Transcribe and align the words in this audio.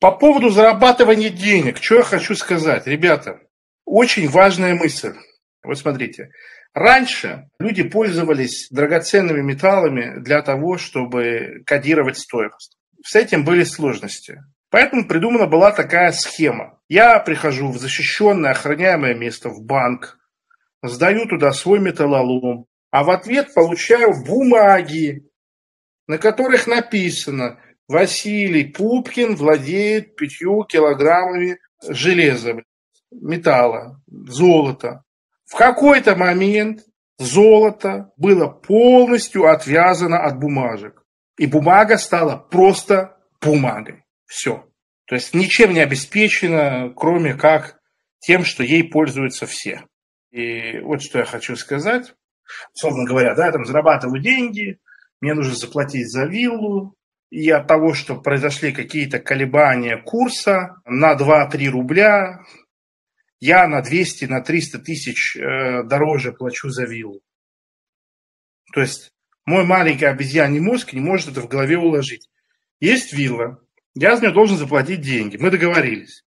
По 0.00 0.12
поводу 0.12 0.48
зарабатывания 0.48 1.28
денег, 1.28 1.82
что 1.82 1.96
я 1.96 2.02
хочу 2.02 2.34
сказать, 2.34 2.86
ребята, 2.86 3.38
очень 3.84 4.30
важная 4.30 4.74
мысль. 4.74 5.12
Вот 5.62 5.78
смотрите, 5.78 6.30
раньше 6.72 7.50
люди 7.58 7.82
пользовались 7.82 8.68
драгоценными 8.70 9.42
металлами 9.42 10.18
для 10.18 10.40
того, 10.40 10.78
чтобы 10.78 11.62
кодировать 11.66 12.16
стоимость. 12.16 12.78
С 13.04 13.14
этим 13.14 13.44
были 13.44 13.62
сложности. 13.64 14.42
Поэтому 14.70 15.06
придумана 15.06 15.46
была 15.46 15.70
такая 15.70 16.12
схема. 16.12 16.80
Я 16.88 17.18
прихожу 17.18 17.70
в 17.70 17.76
защищенное 17.76 18.52
охраняемое 18.52 19.14
место, 19.14 19.50
в 19.50 19.62
банк, 19.62 20.18
сдаю 20.82 21.26
туда 21.26 21.52
свой 21.52 21.78
металлолом, 21.78 22.64
а 22.90 23.04
в 23.04 23.10
ответ 23.10 23.52
получаю 23.52 24.14
бумаги, 24.24 25.28
на 26.06 26.16
которых 26.16 26.66
написано 26.66 27.60
Василий 27.90 28.66
Пупкин 28.66 29.34
владеет 29.34 30.14
пятью 30.14 30.62
килограммами 30.62 31.58
железа, 31.82 32.62
металла, 33.10 34.00
золота. 34.06 35.02
В 35.44 35.56
какой-то 35.56 36.14
момент 36.14 36.84
золото 37.18 38.12
было 38.16 38.46
полностью 38.46 39.48
отвязано 39.48 40.22
от 40.22 40.38
бумажек. 40.38 41.02
И 41.36 41.48
бумага 41.48 41.98
стала 41.98 42.36
просто 42.36 43.16
бумагой. 43.40 44.04
Все. 44.24 44.68
То 45.06 45.16
есть 45.16 45.34
ничем 45.34 45.72
не 45.72 45.80
обеспечена, 45.80 46.92
кроме 46.94 47.34
как 47.34 47.80
тем, 48.20 48.44
что 48.44 48.62
ей 48.62 48.84
пользуются 48.88 49.46
все. 49.46 49.82
И 50.30 50.78
вот 50.78 51.02
что 51.02 51.18
я 51.18 51.24
хочу 51.24 51.56
сказать. 51.56 52.14
Словно 52.72 53.04
говоря, 53.04 53.34
да, 53.34 53.46
я 53.46 53.52
там 53.52 53.64
зарабатываю 53.64 54.22
деньги, 54.22 54.78
мне 55.20 55.34
нужно 55.34 55.56
заплатить 55.56 56.08
за 56.08 56.26
виллу, 56.26 56.94
и 57.30 57.48
от 57.50 57.66
того, 57.66 57.94
что 57.94 58.20
произошли 58.20 58.72
какие-то 58.72 59.20
колебания 59.20 59.96
курса 59.96 60.76
на 60.84 61.14
2-3 61.14 61.68
рубля, 61.68 62.40
я 63.38 63.66
на 63.66 63.80
200, 63.80 64.26
на 64.26 64.40
300 64.40 64.78
тысяч 64.80 65.36
э, 65.36 65.84
дороже 65.84 66.32
плачу 66.32 66.68
за 66.68 66.84
виллу. 66.84 67.22
То 68.72 68.80
есть 68.80 69.12
мой 69.46 69.64
маленький 69.64 70.04
обезьяний 70.04 70.60
мозг 70.60 70.92
не 70.92 71.00
может 71.00 71.28
это 71.28 71.40
в 71.40 71.48
голове 71.48 71.78
уложить. 71.78 72.28
Есть 72.80 73.12
вилла, 73.12 73.58
я 73.94 74.16
за 74.16 74.22
нее 74.22 74.32
должен 74.32 74.56
заплатить 74.56 75.00
деньги. 75.00 75.36
Мы 75.36 75.50
договорились. 75.50 76.24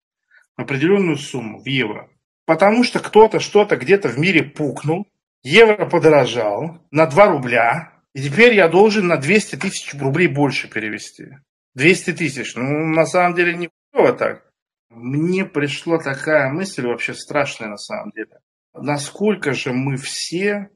Определенную 0.56 1.16
сумму 1.16 1.60
в 1.60 1.66
евро. 1.66 2.10
Потому 2.44 2.84
что 2.84 3.00
кто-то 3.00 3.40
что-то 3.40 3.76
где-то 3.76 4.08
в 4.08 4.18
мире 4.18 4.42
пукнул, 4.42 5.06
евро 5.42 5.86
подорожал 5.86 6.86
на 6.90 7.06
2 7.06 7.26
рубля, 7.28 7.91
и 8.14 8.22
теперь 8.22 8.54
я 8.54 8.68
должен 8.68 9.06
на 9.06 9.16
200 9.16 9.56
тысяч 9.56 9.94
рублей 9.94 10.28
больше 10.28 10.68
перевести. 10.68 11.28
200 11.74 12.12
тысяч. 12.12 12.54
Ну, 12.54 12.62
на 12.88 13.06
самом 13.06 13.34
деле, 13.34 13.54
не 13.54 13.70
так. 14.18 14.50
Мне 14.90 15.46
пришла 15.46 15.98
такая 15.98 16.50
мысль, 16.50 16.86
вообще 16.86 17.14
страшная 17.14 17.68
на 17.68 17.78
самом 17.78 18.10
деле. 18.10 18.38
Насколько 18.74 19.54
же 19.54 19.72
мы 19.72 19.96
все 19.96 20.70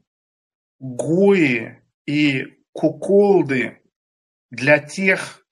гои 0.78 1.82
и 2.06 2.44
куколды 2.72 3.82
для 4.50 4.78
тех, 4.78 5.46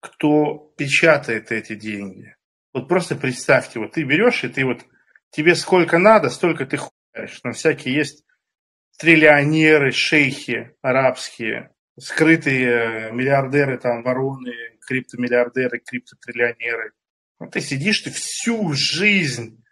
кто 0.00 0.72
печатает 0.76 1.50
эти 1.52 1.74
деньги. 1.74 2.36
Вот 2.72 2.88
просто 2.88 3.16
представьте, 3.16 3.80
вот 3.80 3.92
ты 3.92 4.04
берешь, 4.04 4.44
и 4.44 4.48
ты 4.48 4.64
вот, 4.64 4.84
тебе 5.30 5.54
сколько 5.54 5.98
надо, 5.98 6.30
столько 6.30 6.64
ты 6.66 6.78
хуяешь. 6.78 7.40
Но 7.42 7.52
всякие 7.52 7.94
есть 7.94 8.24
триллионеры, 8.98 9.92
шейхи 9.92 10.72
арабские, 10.82 11.70
скрытые 11.98 13.12
миллиардеры, 13.12 13.78
там, 13.78 14.02
вороны, 14.02 14.52
криптомиллиардеры, 14.86 15.80
криптотриллионеры. 15.80 16.92
Вот 17.38 17.52
ты 17.52 17.60
сидишь, 17.60 18.00
ты 18.00 18.10
всю 18.10 18.72
жизнь, 18.74 19.62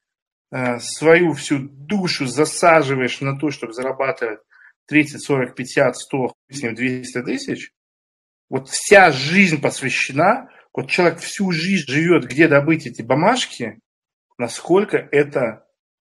э, 0.53 0.79
свою 0.79 1.33
всю 1.33 1.59
душу 1.59 2.27
засаживаешь 2.27 3.21
на 3.21 3.39
то, 3.39 3.51
чтобы 3.51 3.73
зарабатывать 3.73 4.41
30, 4.87 5.21
40, 5.21 5.55
50, 5.55 5.97
100, 5.97 6.33
200 6.49 7.23
тысяч, 7.23 7.73
вот 8.49 8.69
вся 8.69 9.11
жизнь 9.11 9.61
посвящена, 9.61 10.49
вот 10.73 10.89
человек 10.89 11.19
всю 11.19 11.51
жизнь 11.51 11.91
живет, 11.91 12.27
где 12.27 12.47
добыть 12.47 12.87
эти 12.87 13.03
бумажки, 13.03 13.81
насколько 14.39 14.97
это, 14.97 15.67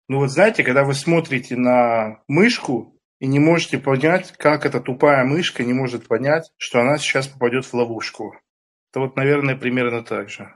ну 0.08 0.20
вот 0.20 0.32
знаете, 0.32 0.64
когда 0.64 0.84
вы 0.84 0.96
смотрите 0.96 1.56
на 1.56 2.24
мышку 2.28 2.93
и 3.24 3.26
не 3.26 3.40
можете 3.40 3.78
понять, 3.78 4.34
как 4.34 4.66
эта 4.66 4.82
тупая 4.82 5.24
мышка 5.24 5.64
не 5.64 5.72
может 5.72 6.10
понять, 6.10 6.52
что 6.58 6.82
она 6.82 6.98
сейчас 6.98 7.26
попадет 7.26 7.64
в 7.64 7.74
ловушку. 7.74 8.36
Это 8.92 9.00
вот, 9.00 9.16
наверное, 9.16 9.56
примерно 9.56 10.04
так 10.04 10.28
же. 10.28 10.54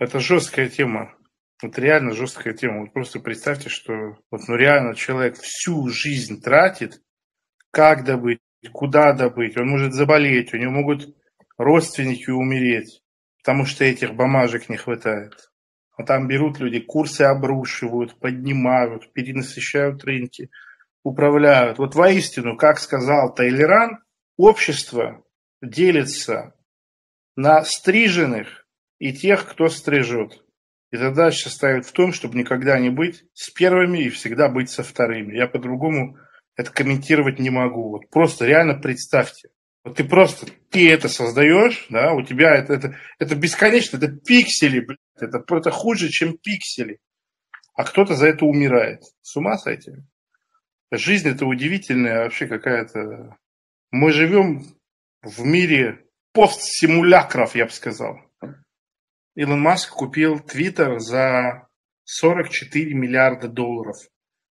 Это 0.00 0.18
жесткая 0.18 0.68
тема. 0.68 1.14
Это 1.62 1.80
реально 1.80 2.12
жесткая 2.12 2.54
тема. 2.54 2.80
Вот 2.80 2.92
просто 2.92 3.20
представьте, 3.20 3.68
что 3.68 4.16
вот, 4.32 4.40
ну, 4.48 4.56
реально 4.56 4.96
человек 4.96 5.36
всю 5.36 5.90
жизнь 5.90 6.42
тратит, 6.42 7.00
как 7.70 8.02
добыть, 8.02 8.40
куда 8.72 9.12
добыть. 9.12 9.56
Он 9.56 9.68
может 9.68 9.92
заболеть, 9.92 10.52
у 10.52 10.56
него 10.56 10.72
могут 10.72 11.16
родственники 11.56 12.30
умереть, 12.30 13.00
потому 13.44 13.64
что 13.64 13.84
этих 13.84 14.16
бумажек 14.16 14.68
не 14.68 14.76
хватает. 14.76 15.34
А 15.96 16.02
там 16.02 16.26
берут 16.26 16.58
люди, 16.58 16.80
курсы 16.80 17.22
обрушивают, 17.22 18.18
поднимают, 18.18 19.12
перенасыщают 19.12 20.02
рынки, 20.02 20.50
управляют. 21.02 21.78
Вот 21.78 21.94
воистину, 21.94 22.56
как 22.56 22.78
сказал 22.78 23.34
Тайлеран, 23.34 23.98
общество 24.36 25.24
делится 25.60 26.54
на 27.36 27.64
стриженных 27.64 28.66
и 28.98 29.12
тех, 29.12 29.48
кто 29.48 29.68
стрижет. 29.68 30.44
И 30.90 30.96
задача 30.96 31.48
ставит 31.48 31.86
в 31.86 31.92
том, 31.92 32.12
чтобы 32.12 32.38
никогда 32.38 32.78
не 32.78 32.90
быть 32.90 33.24
с 33.32 33.50
первыми 33.50 33.98
и 33.98 34.10
всегда 34.10 34.48
быть 34.48 34.70
со 34.70 34.82
вторыми. 34.82 35.36
Я 35.36 35.46
по-другому 35.46 36.18
это 36.56 36.70
комментировать 36.70 37.38
не 37.38 37.50
могу. 37.50 37.90
Вот 37.90 38.10
просто 38.10 38.46
реально 38.46 38.74
представьте. 38.74 39.48
Вот 39.84 39.96
ты 39.96 40.04
просто, 40.04 40.46
ты 40.70 40.92
это 40.92 41.08
создаешь, 41.08 41.86
да, 41.90 42.12
у 42.12 42.22
тебя 42.22 42.54
это, 42.54 42.74
это, 42.74 42.96
это 43.18 43.34
бесконечно, 43.34 43.96
это 43.96 44.08
пиксели, 44.08 44.80
блядь, 44.80 44.98
это, 45.18 45.42
это 45.48 45.70
хуже, 45.70 46.08
чем 46.08 46.38
пиксели. 46.38 46.98
А 47.74 47.84
кто-то 47.84 48.14
за 48.14 48.28
это 48.28 48.44
умирает. 48.44 49.02
С 49.22 49.34
ума 49.34 49.56
сойти? 49.56 49.92
Жизнь 50.94 51.26
это 51.30 51.46
удивительная 51.46 52.24
вообще 52.24 52.46
какая-то. 52.46 53.38
Мы 53.90 54.12
живем 54.12 54.76
в 55.22 55.42
мире 55.42 56.06
постсимулякров, 56.34 57.54
я 57.54 57.64
бы 57.64 57.70
сказал. 57.70 58.20
Илон 59.34 59.62
Маск 59.62 59.90
купил 59.90 60.38
Твиттер 60.38 61.00
за 61.00 61.66
44 62.04 62.92
миллиарда 62.92 63.48
долларов. 63.48 63.96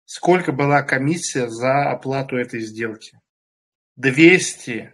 Сколько 0.04 0.52
была 0.52 0.82
комиссия 0.82 1.48
за 1.48 1.90
оплату 1.90 2.36
этой 2.36 2.60
сделки? 2.60 3.18
200, 3.96 4.92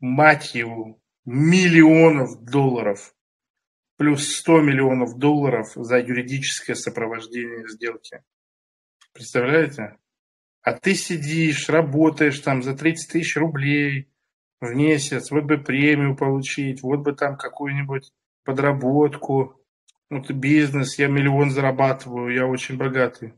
мать 0.00 0.54
его, 0.54 0.98
миллионов 1.26 2.42
долларов. 2.42 3.14
Плюс 3.98 4.34
100 4.38 4.62
миллионов 4.62 5.18
долларов 5.18 5.72
за 5.74 5.98
юридическое 5.98 6.74
сопровождение 6.74 7.68
сделки. 7.68 8.22
Представляете? 9.12 9.98
А 10.62 10.72
ты 10.72 10.94
сидишь, 10.94 11.68
работаешь 11.68 12.40
там 12.40 12.62
за 12.62 12.74
30 12.76 13.12
тысяч 13.12 13.36
рублей 13.36 14.10
в 14.60 14.74
месяц, 14.74 15.30
вот 15.30 15.44
бы 15.44 15.58
премию 15.58 16.16
получить, 16.16 16.82
вот 16.82 17.00
бы 17.00 17.12
там 17.12 17.36
какую-нибудь 17.36 18.10
подработку, 18.44 19.58
вот 20.10 20.30
бизнес, 20.30 20.98
я 20.98 21.08
миллион 21.08 21.50
зарабатываю, 21.50 22.34
я 22.34 22.46
очень 22.46 22.76
богатый. 22.76 23.34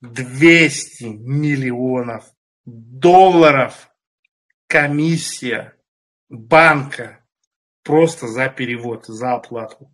200 0.00 1.04
миллионов 1.04 2.24
долларов 2.64 3.90
комиссия 4.66 5.74
банка 6.30 7.24
просто 7.82 8.26
за 8.26 8.48
перевод, 8.48 9.06
за 9.06 9.34
оплату. 9.34 9.92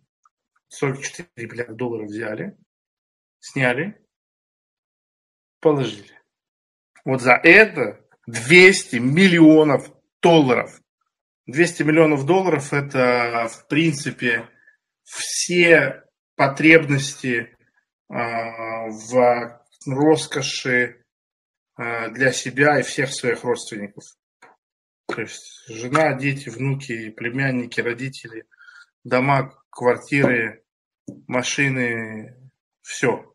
44 0.69 1.27
миллиарда 1.35 1.73
долларов 1.73 2.07
взяли, 2.07 2.57
сняли, 3.39 3.99
положили. 5.67 6.11
Вот 7.03 7.21
за 7.21 7.33
это 7.33 7.99
200 8.27 8.97
миллионов 8.97 9.91
долларов. 10.21 10.81
200 11.47 11.83
миллионов 11.83 12.25
долларов 12.25 12.73
это, 12.73 13.47
в 13.49 13.67
принципе, 13.67 14.49
все 15.03 16.03
потребности 16.35 17.55
э, 18.09 18.13
в 18.13 19.61
роскоши 19.85 21.03
э, 21.77 22.09
для 22.11 22.31
себя 22.31 22.79
и 22.79 22.83
всех 22.83 23.13
своих 23.13 23.43
родственников. 23.43 24.03
То 25.07 25.21
есть 25.21 25.65
жена, 25.69 26.13
дети, 26.13 26.49
внуки, 26.49 27.09
племянники, 27.11 27.79
родители, 27.79 28.45
дома, 29.05 29.53
квартиры, 29.69 30.63
машины, 31.27 32.35
все. 32.81 33.33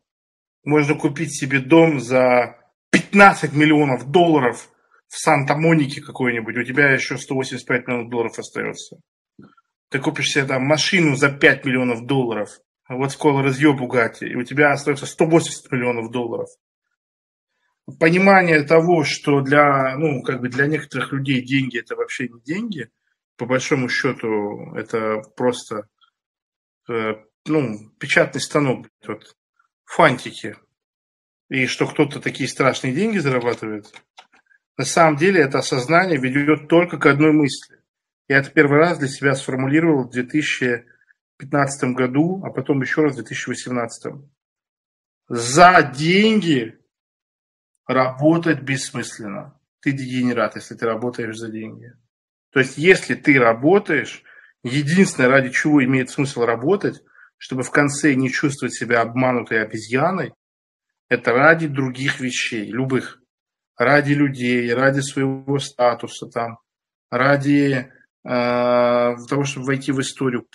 Можно 0.63 0.95
купить 0.95 1.37
себе 1.37 1.59
дом 1.59 1.99
за 1.99 2.57
15 2.91 3.53
миллионов 3.53 4.09
долларов 4.09 4.69
в 5.07 5.17
Санта-Монике 5.17 6.01
какой-нибудь, 6.01 6.57
у 6.57 6.63
тебя 6.63 6.91
еще 6.91 7.17
185 7.17 7.87
миллионов 7.87 8.09
долларов 8.09 8.39
остается. 8.39 8.97
ты 9.89 9.99
купишь 9.99 10.31
себе 10.31 10.45
там 10.45 10.63
машину 10.63 11.15
за 11.15 11.29
5 11.29 11.65
миллионов 11.65 12.05
долларов, 12.05 12.49
вот 12.89 13.11
скоро 13.11 13.43
разъеб 13.43 13.77
Бугатти, 13.77 14.25
и 14.25 14.35
у 14.35 14.43
тебя 14.43 14.71
остается 14.71 15.05
180 15.05 15.71
миллионов 15.71 16.11
долларов. 16.11 16.47
Понимание 17.99 18.63
того, 18.63 19.03
что 19.03 19.41
для, 19.41 19.97
ну, 19.97 20.23
как 20.23 20.41
бы 20.41 20.49
для 20.49 20.67
некоторых 20.67 21.11
людей 21.11 21.41
деньги 21.41 21.79
это 21.79 21.95
вообще 21.95 22.29
не 22.29 22.41
деньги, 22.41 22.89
по 23.37 23.45
большому 23.45 23.89
счету 23.89 24.73
это 24.75 25.21
просто 25.35 25.87
э, 26.89 27.15
ну, 27.45 27.89
печатный 27.99 28.41
станок, 28.41 28.87
вот, 29.05 29.35
фантики, 29.95 30.55
и 31.49 31.67
что 31.67 31.85
кто-то 31.85 32.19
такие 32.19 32.49
страшные 32.49 32.93
деньги 32.93 33.19
зарабатывает, 33.19 33.93
на 34.75 34.85
самом 34.85 35.17
деле 35.17 35.41
это 35.41 35.59
осознание 35.59 36.19
ведет 36.19 36.67
только 36.67 36.97
к 36.97 37.05
одной 37.05 37.31
мысли. 37.31 37.77
Я 38.27 38.39
это 38.39 38.49
первый 38.49 38.79
раз 38.79 38.97
для 38.97 39.07
себя 39.07 39.35
сформулировал 39.35 40.07
в 40.07 40.09
2015 40.09 41.83
году, 41.95 42.41
а 42.43 42.49
потом 42.49 42.81
еще 42.81 43.03
раз 43.03 43.13
в 43.13 43.17
2018. 43.17 44.13
За 45.27 45.91
деньги 45.95 46.79
работать 47.85 48.61
бессмысленно. 48.61 49.59
Ты 49.81 49.91
дегенерат, 49.91 50.55
если 50.55 50.73
ты 50.73 50.85
работаешь 50.87 51.37
за 51.37 51.51
деньги. 51.51 51.93
То 52.51 52.61
есть, 52.61 52.77
если 52.77 53.13
ты 53.13 53.37
работаешь, 53.37 54.23
единственное, 54.63 55.29
ради 55.29 55.49
чего 55.51 55.83
имеет 55.83 56.09
смысл 56.09 56.45
работать, 56.45 57.03
чтобы 57.43 57.63
в 57.63 57.71
конце 57.71 58.13
не 58.13 58.31
чувствовать 58.31 58.73
себя 58.73 59.01
обманутой 59.01 59.61
обезьяной, 59.61 60.31
это 61.09 61.33
ради 61.33 61.67
других 61.67 62.21
вещей, 62.21 62.71
любых. 62.71 63.19
Ради 63.75 64.13
людей, 64.13 64.73
ради 64.73 65.01
своего 65.01 65.59
статуса, 65.59 66.27
там, 66.27 66.59
ради 67.11 67.91
э, 68.23 69.15
того, 69.27 69.43
чтобы 69.43 69.65
войти 69.65 69.91
в 69.91 69.99
историю, 69.99 70.47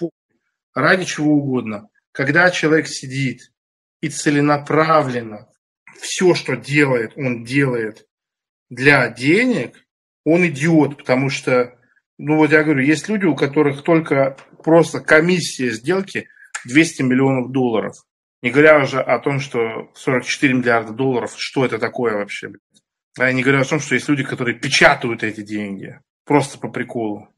ради 0.72 1.04
чего 1.04 1.34
угодно. 1.34 1.90
Когда 2.10 2.50
человек 2.50 2.88
сидит 2.88 3.52
и 4.00 4.08
целенаправленно 4.08 5.46
все, 6.00 6.32
что 6.32 6.56
делает, 6.56 7.12
он 7.18 7.44
делает 7.44 8.06
для 8.70 9.10
денег, 9.10 9.74
он 10.24 10.46
идиот, 10.46 10.96
потому 10.96 11.28
что, 11.28 11.78
ну 12.16 12.36
вот 12.36 12.50
я 12.50 12.64
говорю, 12.64 12.80
есть 12.80 13.10
люди, 13.10 13.26
у 13.26 13.36
которых 13.36 13.82
только 13.82 14.38
просто 14.64 15.00
комиссия 15.00 15.70
сделки 15.70 16.28
200 16.64 17.02
миллионов 17.02 17.50
долларов. 17.50 17.94
Не 18.42 18.50
говоря 18.50 18.78
уже 18.78 19.00
о 19.00 19.18
том, 19.18 19.40
что 19.40 19.90
44 19.94 20.54
миллиарда 20.54 20.92
долларов, 20.92 21.34
что 21.36 21.64
это 21.64 21.78
такое 21.78 22.14
вообще? 22.14 22.52
А 23.18 23.26
я 23.26 23.32
не 23.32 23.42
говорю 23.42 23.62
о 23.62 23.64
том, 23.64 23.80
что 23.80 23.94
есть 23.94 24.08
люди, 24.08 24.22
которые 24.22 24.58
печатают 24.58 25.24
эти 25.24 25.42
деньги 25.42 25.98
просто 26.24 26.58
по 26.58 26.68
приколу. 26.68 27.28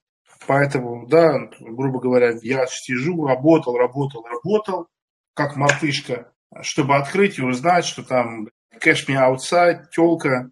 Поэтому, 0.47 1.07
да, 1.07 1.49
грубо 1.61 2.01
говоря, 2.01 2.33
я 2.43 2.67
сижу, 2.67 3.27
работал, 3.27 3.77
работал, 3.79 4.25
работал, 4.27 4.89
как 5.35 5.57
мартышка, 5.57 6.33
чтобы 6.61 6.97
открыть 6.97 7.39
и 7.39 7.43
узнать, 7.43 7.85
что 7.85 8.03
там 8.03 8.49
Cash 8.83 9.07
Me 9.07 9.17
Outside, 9.17 9.85
телка 9.93 10.51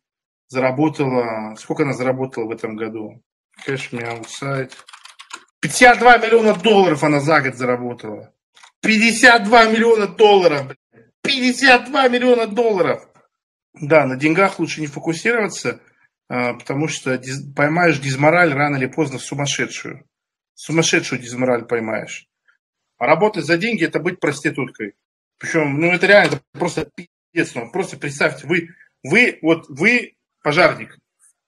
заработала, 0.49 1.57
сколько 1.57 1.83
она 1.83 1.93
заработала 1.93 2.47
в 2.47 2.51
этом 2.51 2.77
году? 2.77 3.23
Cash 3.67 3.91
Me 3.93 4.03
Outside. 4.03 4.73
52 5.61 6.19
миллиона 6.19 6.55
долларов 6.55 7.03
она 7.03 7.21
за 7.21 7.41
год 7.41 7.57
заработала. 7.57 8.33
52 8.81 9.65
миллиона 9.67 10.07
долларов. 10.07 10.77
52 11.23 12.09
миллиона 12.09 12.47
долларов. 12.47 13.09
Да, 13.75 14.07
на 14.07 14.17
деньгах 14.17 14.59
лучше 14.59 14.81
не 14.81 14.87
фокусироваться, 14.87 15.81
а, 16.29 16.55
потому 16.55 16.89
что 16.89 17.21
поймаешь 17.55 17.99
дизмораль 17.99 18.53
рано 18.53 18.77
или 18.77 18.87
поздно 18.87 19.19
сумасшедшую. 19.19 20.05
Сумасшедшую 20.55 21.21
дизмораль 21.21 21.65
поймаешь. 21.65 22.27
А 22.99 23.07
работать 23.07 23.45
за 23.45 23.57
деньги– 23.57 23.85
это 23.87 24.01
быть 24.01 24.19
проституткой. 24.19 24.95
Причем, 25.39 25.81
ну 25.81 25.93
это 25.93 26.07
реально, 26.07 26.35
это 26.35 26.43
просто 26.53 26.91
пиздец. 26.95 27.55
Ну, 27.55 27.71
просто 27.71 27.97
представьте, 27.97 28.47
вы, 28.47 28.71
вы, 29.05 29.39
вот 29.43 29.67
вы 29.69 30.17
пожарник, 30.43 30.99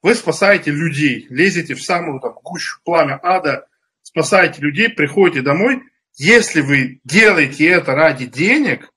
вы 0.02 0.14
спасаете 0.14 0.70
людей, 0.70 1.26
лезете 1.28 1.74
в 1.74 1.82
самую 1.82 2.20
там, 2.20 2.34
гущу 2.42 2.78
пламя 2.84 3.18
ада, 3.22 3.66
спасаете 4.02 4.62
людей, 4.62 4.88
приходите 4.88 5.42
домой. 5.42 5.82
Если 6.16 6.60
вы 6.60 7.00
делаете 7.04 7.68
это 7.68 7.94
ради 7.94 8.26
денег, 8.26 8.90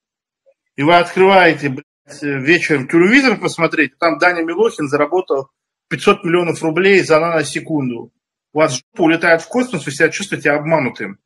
и 0.75 0.83
вы 0.83 0.95
открываете 0.95 1.69
блядь, 1.69 2.21
вечером 2.21 2.87
телевизор 2.87 3.39
посмотреть, 3.39 3.97
там 3.97 4.17
Даня 4.17 4.43
Милохин 4.43 4.87
заработал 4.87 5.49
500 5.89 6.23
миллионов 6.23 6.61
рублей 6.63 7.01
за 7.01 7.19
наносекунду. 7.19 8.11
У 8.53 8.57
вас 8.57 8.73
жопа 8.73 9.03
улетает 9.03 9.41
в 9.41 9.47
космос, 9.47 9.85
вы 9.85 9.91
себя 9.91 10.09
чувствуете 10.09 10.51
обманутым. 10.51 11.19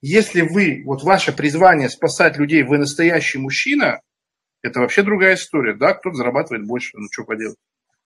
Если 0.00 0.40
вы, 0.40 0.82
вот 0.84 1.02
ваше 1.02 1.32
призвание 1.32 1.88
спасать 1.88 2.36
людей, 2.36 2.64
вы 2.64 2.78
настоящий 2.78 3.38
мужчина, 3.38 4.00
это 4.62 4.80
вообще 4.80 5.02
другая 5.02 5.34
история. 5.34 5.74
Да, 5.74 5.94
кто-то 5.94 6.16
зарабатывает 6.16 6.66
больше, 6.66 6.90
ну 6.94 7.06
что 7.10 7.24
поделать. 7.24 7.56